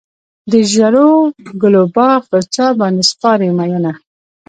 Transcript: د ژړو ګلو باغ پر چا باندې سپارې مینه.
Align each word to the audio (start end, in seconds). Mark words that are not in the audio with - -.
د 0.51 0.53
ژړو 0.71 1.11
ګلو 1.61 1.83
باغ 1.95 2.21
پر 2.31 2.43
چا 2.55 2.67
باندې 2.79 3.03
سپارې 3.11 3.49
مینه. 3.57 3.93